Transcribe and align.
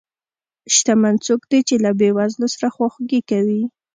شتمن 0.75 1.15
څوک 1.25 1.41
دی 1.51 1.59
چې 1.67 1.75
له 1.83 1.91
بې 1.99 2.09
وزلو 2.17 2.47
سره 2.55 2.67
خواخوږي 2.75 3.21
کوي. 3.29 3.63